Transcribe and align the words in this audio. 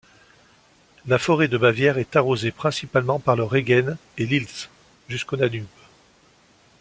La 1.05 1.19
forêt 1.19 1.47
de 1.47 1.59
Bavière 1.59 1.99
est 1.99 2.15
arrosée 2.15 2.49
principalement 2.49 3.19
par 3.19 3.35
le 3.35 3.43
Regen 3.43 3.97
et 4.17 4.25
l'Ilz 4.25 4.67
jusqu'au 5.07 5.35
Danube. 5.37 5.67